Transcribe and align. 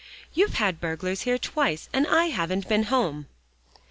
"You've 0.33 0.55
had 0.55 0.81
burglars 0.81 1.21
here 1.29 1.37
twice, 1.37 1.87
and 1.93 2.07
I 2.07 2.29
haven't 2.29 2.67
been 2.67 2.85
home." 2.85 3.27